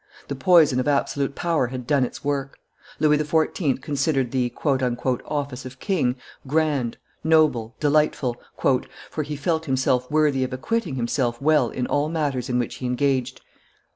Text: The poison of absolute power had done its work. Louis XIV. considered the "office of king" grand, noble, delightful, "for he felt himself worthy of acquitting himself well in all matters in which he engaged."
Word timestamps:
The 0.29 0.35
poison 0.35 0.79
of 0.79 0.87
absolute 0.87 1.35
power 1.35 1.67
had 1.67 1.85
done 1.85 2.03
its 2.03 2.23
work. 2.23 2.57
Louis 2.97 3.19
XIV. 3.19 3.83
considered 3.83 4.31
the 4.31 4.51
"office 4.57 5.63
of 5.63 5.79
king" 5.79 6.15
grand, 6.47 6.97
noble, 7.23 7.75
delightful, 7.79 8.41
"for 9.11 9.21
he 9.21 9.35
felt 9.35 9.65
himself 9.65 10.09
worthy 10.09 10.43
of 10.43 10.53
acquitting 10.53 10.95
himself 10.95 11.39
well 11.39 11.69
in 11.69 11.85
all 11.85 12.09
matters 12.09 12.49
in 12.49 12.57
which 12.57 12.77
he 12.77 12.87
engaged." 12.87 13.41